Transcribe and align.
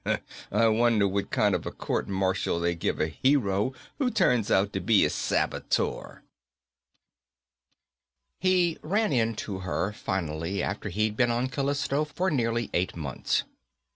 "I 0.51 0.67
wonder 0.67 1.07
what 1.07 1.29
kind 1.29 1.53
of 1.53 1.67
a 1.67 1.71
court 1.71 2.07
martial 2.09 2.59
they 2.59 2.73
give 2.73 2.99
a 2.99 3.05
hero 3.05 3.71
who 3.99 4.09
turns 4.09 4.49
out 4.49 4.73
to 4.73 4.79
be 4.81 5.05
a 5.05 5.11
saboteur." 5.11 6.23
He 8.39 8.79
ran 8.81 9.13
into 9.13 9.59
her, 9.59 9.91
finally, 9.93 10.63
after 10.63 10.89
he'd 10.89 11.15
been 11.15 11.29
on 11.29 11.49
Callisto 11.49 12.03
for 12.05 12.31
nearly 12.31 12.71
eight 12.73 12.95
months. 12.95 13.43